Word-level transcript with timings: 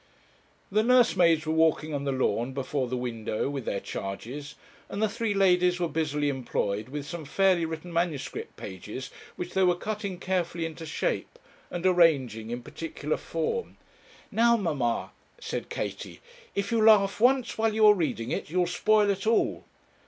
The 0.71 0.81
nursemaids 0.81 1.45
were 1.45 1.53
walking 1.53 1.93
on 1.93 2.05
the 2.05 2.11
lawn 2.11 2.53
before 2.53 2.87
the 2.87 2.97
window 2.97 3.51
with 3.51 3.65
their 3.65 3.79
charges, 3.79 4.55
and 4.89 4.99
the 4.99 5.07
three 5.07 5.35
ladies 5.35 5.79
were 5.79 5.87
busily 5.87 6.27
employed 6.27 6.89
with 6.89 7.05
some 7.05 7.23
fairly 7.23 7.65
written 7.67 7.93
manuscript 7.93 8.57
pages, 8.57 9.11
which 9.35 9.53
they 9.53 9.61
were 9.61 9.75
cutting 9.75 10.17
carefully 10.17 10.65
into 10.65 10.87
shape, 10.87 11.37
and 11.69 11.85
arranging 11.85 12.49
in 12.49 12.63
particular 12.63 13.15
form. 13.17 13.77
'Now, 14.31 14.57
mamma,' 14.57 15.11
said 15.39 15.69
Katie, 15.69 16.19
'if 16.55 16.71
you 16.71 16.83
laugh 16.83 17.21
once 17.21 17.55
while 17.59 17.75
you 17.75 17.85
are 17.85 17.93
reading 17.93 18.31
it, 18.31 18.49
you'll 18.49 18.65
spoil 18.65 19.07
it 19.11 19.27
all.' 19.27 19.65